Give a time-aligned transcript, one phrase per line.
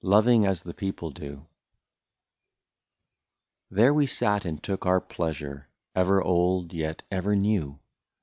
[0.03, 1.45] 133 LOVING AS THE PEOPLE DO.
[3.69, 7.77] There we sat and took our pleasure, Ever old, yet ever new.